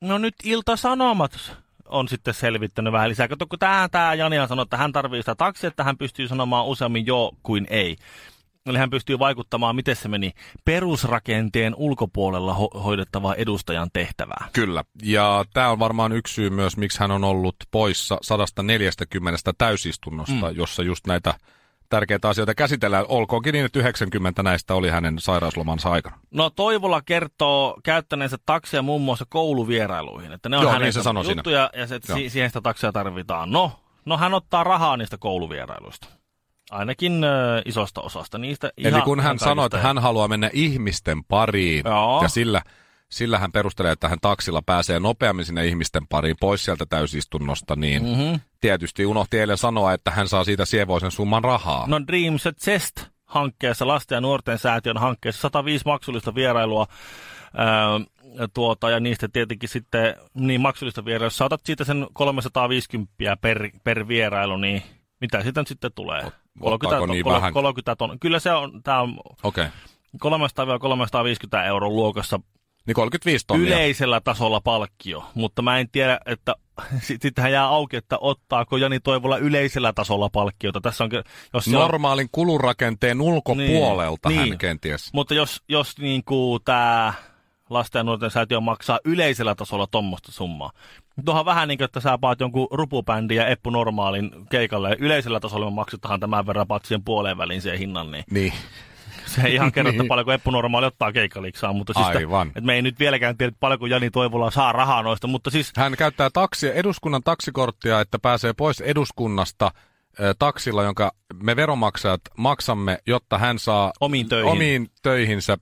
No 0.00 0.18
nyt 0.18 0.34
Ilta-Sanomat 0.44 1.56
on 1.88 2.08
sitten 2.08 2.34
selvittänyt 2.34 2.92
vähän 2.92 3.08
lisää. 3.08 3.28
Kato, 3.28 3.46
kun 3.46 3.58
tämä, 3.58 3.88
tämä 3.90 4.14
Jani 4.14 4.38
on 4.38 4.48
sanonut, 4.48 4.66
että 4.66 4.76
hän 4.76 4.92
tarvitsee 4.92 5.22
sitä 5.22 5.34
taksia, 5.34 5.68
että 5.68 5.84
hän 5.84 5.98
pystyy 5.98 6.28
sanomaan 6.28 6.66
useammin 6.66 7.06
joo 7.06 7.32
kuin 7.42 7.66
ei. 7.70 7.96
Eli 8.66 8.78
hän 8.78 8.90
pystyy 8.90 9.18
vaikuttamaan, 9.18 9.76
miten 9.76 9.96
se 9.96 10.08
meni, 10.08 10.32
perusrakenteen 10.64 11.74
ulkopuolella 11.74 12.54
ho- 12.54 12.80
hoidettavaa 12.80 13.34
edustajan 13.34 13.90
tehtävää. 13.92 14.48
Kyllä, 14.52 14.84
ja 15.02 15.44
tämä 15.52 15.70
on 15.70 15.78
varmaan 15.78 16.12
yksi 16.12 16.34
syy 16.34 16.50
myös, 16.50 16.76
miksi 16.76 17.00
hän 17.00 17.10
on 17.10 17.24
ollut 17.24 17.56
poissa 17.70 18.18
140 18.22 19.52
täysistunnosta, 19.58 20.50
mm. 20.50 20.56
jossa 20.56 20.82
just 20.82 21.06
näitä 21.06 21.34
tärkeitä 21.88 22.28
asioita 22.28 22.54
käsitellään. 22.54 23.04
Olkoonkin 23.08 23.52
niin, 23.52 23.64
että 23.64 23.78
90 23.78 24.42
näistä 24.42 24.74
oli 24.74 24.90
hänen 24.90 25.18
sairauslomansa 25.18 25.90
aikana. 25.90 26.18
No 26.30 26.50
Toivola 26.50 27.02
kertoo 27.02 27.80
käyttäneensä 27.84 28.36
taksia 28.46 28.82
muun 28.82 29.02
muassa 29.02 29.24
kouluvierailuihin, 29.28 30.32
että 30.32 30.48
ne 30.48 30.56
on 30.56 30.62
Joo, 30.62 30.72
hänen 30.72 30.84
niin 30.86 30.92
se 30.92 31.02
sanoi 31.02 31.24
siinä. 31.24 31.38
juttuja 31.38 31.70
ja 31.76 31.86
se, 31.86 31.98
si- 32.14 32.30
siihen 32.30 32.50
sitä 32.50 32.60
taksia 32.60 32.92
tarvitaan. 32.92 33.50
No, 33.52 33.72
no 34.04 34.16
hän 34.16 34.34
ottaa 34.34 34.64
rahaa 34.64 34.96
niistä 34.96 35.16
kouluvierailuista. 35.18 36.08
Ainakin 36.70 37.24
ö, 37.24 37.62
isosta 37.64 38.00
osasta 38.00 38.38
niistä. 38.38 38.70
Eli 38.76 38.88
ihan- 38.88 39.02
kun 39.02 39.20
hän 39.20 39.38
sanoi, 39.38 39.66
että 39.66 39.78
hän 39.78 39.98
haluaa 39.98 40.28
mennä 40.28 40.50
ihmisten 40.52 41.24
pariin, 41.24 41.82
Joo. 41.86 42.22
ja 42.22 42.28
sillä, 42.28 42.62
sillä 43.10 43.38
hän 43.38 43.52
perustelee, 43.52 43.92
että 43.92 44.08
hän 44.08 44.18
taksilla 44.20 44.62
pääsee 44.62 45.00
nopeammin 45.00 45.44
sinne 45.44 45.66
ihmisten 45.66 46.06
pariin 46.08 46.36
pois 46.40 46.64
sieltä 46.64 46.86
täysistunnosta, 46.86 47.76
niin 47.76 48.02
Mhm. 48.02 48.10
mm-hmm. 48.20 48.40
tietysti 48.60 49.06
unohti 49.06 49.38
eilen 49.38 49.58
sanoa, 49.58 49.92
että 49.92 50.10
hän 50.10 50.28
saa 50.28 50.44
siitä 50.44 50.64
sievoisen 50.64 51.10
summan 51.10 51.44
rahaa. 51.44 51.84
No 51.86 52.00
Dreams 52.06 52.46
at 52.46 52.56
Chest 52.56 53.06
hankkeessa, 53.24 53.86
lasten 53.86 54.16
ja 54.16 54.20
nuorten 54.20 54.58
säätiön 54.58 54.96
hankkeessa 54.98 55.40
105 55.40 55.84
maksullista 55.86 56.34
vierailua. 56.34 56.86
Öö, 57.58 58.46
tuota, 58.54 58.90
ja 58.90 59.00
niistä 59.00 59.28
tietenkin 59.32 59.68
sitten 59.68 60.14
niin 60.34 60.60
maksullista 60.60 61.04
vierailua. 61.04 61.26
Jos 61.26 61.36
saatat 61.36 61.60
siitä 61.64 61.84
sen 61.84 62.06
350 62.12 63.36
per, 63.40 63.70
per 63.84 64.08
vierailu, 64.08 64.56
niin 64.56 64.82
mitä 65.20 65.42
siitä 65.42 65.60
nyt 65.60 65.68
sitten 65.68 65.92
tulee? 65.94 66.24
ottaako 66.60 67.06
niin 67.06 67.24
kol- 67.24 67.32
vähän? 67.34 67.52
30 67.52 67.96
ton. 67.96 68.18
Kyllä 68.20 68.38
se 68.38 68.52
on, 68.52 68.82
tämä 68.82 69.00
on 69.00 69.16
Okei. 69.42 69.64
Okay. 69.64 70.38
300-350 71.62 71.66
euron 71.66 71.96
luokassa 71.96 72.40
Niin 72.88 72.94
35 72.94 73.46
tonnia. 73.46 73.66
yleisellä 73.76 74.20
tasolla 74.20 74.60
palkkio, 74.60 75.24
mutta 75.34 75.62
mä 75.62 75.78
en 75.78 75.88
tiedä, 75.90 76.20
että 76.26 76.54
sit- 77.06 77.22
sittenhän 77.22 77.52
jää 77.52 77.64
auki, 77.68 77.96
että 77.96 78.16
ottaako 78.20 78.76
Jani 78.76 79.00
Toivola 79.00 79.38
yleisellä 79.38 79.92
tasolla 79.92 80.28
palkkiota. 80.32 80.80
Tässä 80.80 81.04
on, 81.04 81.10
jos 81.54 81.64
se 81.64 81.76
on, 81.76 81.82
Normaalin 81.82 82.28
kulurakenteen 82.32 83.20
ulkopuolelta 83.20 84.28
Niin, 84.28 84.38
hän 84.38 84.48
niin. 84.48 84.58
kenties. 84.58 85.10
mutta 85.12 85.34
jos, 85.34 85.62
jos 85.68 85.98
niin 85.98 86.22
tämä 86.64 87.12
lasten 87.70 88.00
ja 88.00 88.04
nuorten 88.04 88.30
säätiö 88.30 88.60
maksaa 88.60 88.98
yleisellä 89.04 89.54
tasolla 89.54 89.86
tuommoista 89.90 90.32
summaa. 90.32 90.70
Tuohan 91.24 91.44
vähän 91.44 91.68
niin 91.68 91.78
kuin, 91.78 91.84
että 91.84 92.00
sä 92.00 92.18
paat 92.18 92.40
jonkun 92.40 92.68
rupubändin 92.70 93.36
ja 93.36 93.46
Eppu 93.46 93.70
Normaalin 93.70 94.30
keikalle. 94.50 94.96
Yleisellä 94.98 95.40
tasolla 95.40 95.70
me 95.70 95.74
maksetaan 95.74 96.20
tämän 96.20 96.46
verran 96.46 96.66
patsien 96.66 97.04
puoleen 97.04 97.38
väliin 97.38 97.62
sen 97.62 97.78
hinnan, 97.78 98.10
niin 98.10 98.24
Niin. 98.30 98.52
Se 99.28 99.42
ei 99.46 99.54
ihan 99.54 99.72
kerro, 99.72 99.88
että 99.90 100.02
Niin. 100.02 100.08
paljonko 100.08 100.32
Eppu 100.32 100.50
Normaali 100.50 100.86
ottaa 100.86 101.12
keikkaliksaa, 101.12 101.72
mutta 101.72 101.92
siis 101.92 102.06
että- 102.06 102.18
Aivan. 102.18 102.48
että 102.48 102.60
me 102.60 102.74
ei 102.74 102.82
nyt 102.82 102.98
vieläkään 102.98 103.36
tiedä, 103.36 103.48
että 103.48 103.60
paljonko 103.60 103.86
Jani 103.86 104.10
Toivola 104.10 104.50
saa 104.50 104.72
rahaa 104.72 105.02
noista, 105.02 105.26
mutta 105.26 105.50
siis 105.50 105.72
Hän 105.76 105.94
käyttää 105.98 106.30
taksia, 106.32 106.72
eduskunnan 106.72 107.22
taksikorttia, 107.22 108.00
että 108.00 108.18
pääsee 108.18 108.52
pois 108.52 108.80
eduskunnasta 108.80 109.70
taksilla, 110.38 110.82
jonka 110.82 111.12
me 111.42 111.56
veronmaksajat 111.56 112.20
maksamme, 112.36 112.98
jotta 113.06 113.38
hän 113.38 113.58
saa 113.58 113.92
Omiin 114.00 114.28
töihin. 114.28 114.52
omiin 114.52 114.88
töihinsä 115.02 115.56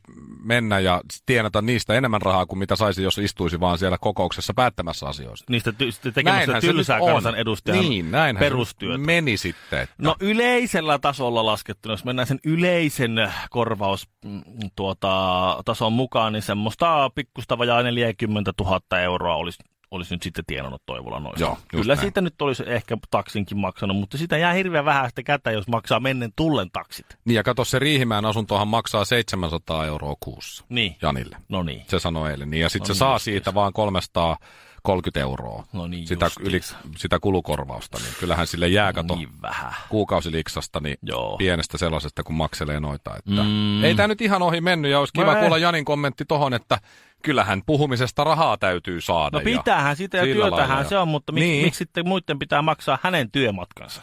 mennä 0.44 0.78
ja 0.78 1.00
tienata 1.26 1.62
niistä 1.62 1.94
enemmän 1.94 2.22
rahaa 2.22 2.46
kuin 2.46 2.58
mitä 2.58 2.76
saisi, 2.76 3.02
jos 3.02 3.18
istuisi 3.18 3.60
vaan 3.60 3.78
siellä 3.78 3.98
kokouksessa 4.00 4.54
päättämässä 4.54 5.06
asioista. 5.06 5.44
niistä 5.52 5.70
ty- 5.70 6.10
tekemässä 6.12 6.22
Näinhän 6.46 6.60
tylsää 6.62 6.98
kansanedustajan 7.00 7.80
niin, 7.88 8.10
näinhän 8.10 8.40
perustyötä. 8.40 8.98
meni 8.98 9.36
sitten. 9.36 9.80
Että 9.80 9.94
No 9.98 10.16
yleisellä 10.20 10.98
tasolla 10.98 11.46
laskettuna, 11.46 11.92
jos 11.92 12.04
mennään 12.04 12.26
sen 12.26 12.40
yleisen 12.44 13.32
korvaus 13.50 14.08
mm, 14.24 14.42
tuota, 14.76 15.62
tason 15.64 15.92
mukaan, 15.92 16.32
niin 16.32 16.42
semmoista 16.42 17.10
pikkusta 17.14 17.58
vajaa 17.58 17.82
40 17.82 18.52
000 18.60 19.00
euroa 19.00 19.34
olisi 19.36 19.58
olisi 19.90 20.14
nyt 20.14 20.22
sitten 20.22 20.44
tienannut 20.46 20.82
Toivola 20.86 21.20
noista. 21.20 21.40
Joo, 21.40 21.58
Kyllä 21.68 21.94
näin. 21.94 21.98
siitä 22.00 22.20
nyt 22.20 22.42
olisi 22.42 22.62
ehkä 22.66 22.96
taksinkin 23.10 23.58
maksanut, 23.58 23.96
mutta 23.96 24.18
sitä 24.18 24.36
jää 24.36 24.52
hirveän 24.52 24.84
vähän 24.84 25.08
sitä 25.10 25.22
kätä, 25.22 25.50
jos 25.50 25.68
maksaa 25.68 26.00
mennen 26.00 26.32
tullen 26.36 26.70
taksit. 26.70 27.06
Niin 27.24 27.34
ja 27.34 27.42
kato, 27.42 27.64
se 27.64 27.78
Riihimäen 27.78 28.24
asuntohan 28.24 28.68
maksaa 28.68 29.04
700 29.04 29.86
euroa 29.86 30.14
kuussa 30.20 30.64
Niin, 30.68 30.96
Janille. 31.02 31.36
no 31.48 31.62
niin. 31.62 31.82
Se 31.88 31.98
sanoi 31.98 32.30
eilen. 32.30 32.50
Niin, 32.50 32.60
ja 32.60 32.68
sitten 32.68 32.80
No 32.82 32.86
se 32.86 32.92
niin 32.92 32.98
saa 32.98 33.18
siitä 33.18 33.54
vaan 33.54 33.72
330 33.72 35.20
euroa. 35.20 35.64
No 35.72 35.86
niin 35.86 36.06
sitä, 36.06 36.30
yli, 36.40 36.60
sitä 36.96 37.18
kulukorvausta. 37.20 37.98
Niin 37.98 38.14
kyllähän 38.20 38.46
sille 38.46 38.68
jää, 38.68 38.92
kato, 38.92 39.16
Niin 39.16 39.42
vähän. 39.42 39.74
kuukausiliksasta, 39.88 40.80
niin 40.80 40.96
Joo. 41.02 41.36
pienestä 41.36 41.78
sellaisesta, 41.78 42.22
kun 42.22 42.34
makselee 42.34 42.80
noita. 42.80 43.16
Että 43.16 43.42
Mm. 43.42 43.84
Ei 43.84 43.94
tämä 43.94 44.08
nyt 44.08 44.20
ihan 44.20 44.42
ohi 44.42 44.60
mennyt, 44.60 44.90
ja 44.90 44.98
olisi 44.98 45.12
kiva 45.12 45.34
ei. 45.34 45.40
kuulla 45.40 45.58
Janin 45.58 45.84
kommentti 45.84 46.24
tohon, 46.24 46.54
että 46.54 46.78
kyllähän 47.26 47.62
puhumisesta 47.66 48.24
rahaa 48.24 48.56
täytyy 48.56 49.00
saada. 49.00 49.38
No 49.38 49.44
pitäähän 49.44 49.96
sitä 49.96 50.16
ja 50.16 50.24
sillä 50.24 50.46
työtähän 50.46 50.68
lailla, 50.76 50.88
se 50.88 50.98
on, 50.98 51.08
mutta 51.08 51.32
miksi, 51.32 51.48
Niin. 51.48 51.64
miksi 51.64 51.78
sitten 51.78 52.08
muiden 52.08 52.38
pitää 52.38 52.62
maksaa 52.62 52.98
hänen 53.02 53.30
työmatkansa? 53.30 54.02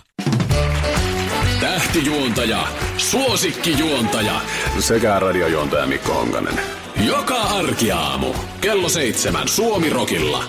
Tähtijuontaja, 1.62 2.68
suosikkijuontaja 2.98 4.42
sekä 4.80 5.20
radiojuontaja 5.20 5.86
Mikko 5.86 6.14
Honkanen. 6.14 6.60
Joka 7.06 7.36
arkiaamu 7.36 8.34
kello 8.62 8.90
seitsemän 8.90 9.48
Suomi-rokilla. 9.48 10.44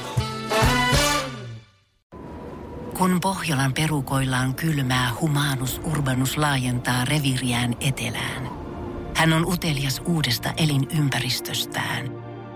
Kun 2.99 3.21
Pohjolan 3.21 3.73
perukoillaan 3.75 4.55
kylmää, 4.55 5.11
humanus 5.21 5.81
urbanus 5.85 6.37
laajentaa 6.39 7.05
reviriään 7.05 7.77
etelään. 7.81 8.51
Hän 9.17 9.33
on 9.33 9.47
utelias 9.47 10.03
uudesta 10.05 10.53
elinympäristöstään. 10.57 12.24